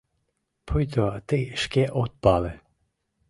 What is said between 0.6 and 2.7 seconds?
—Пуйто тый шке от пале!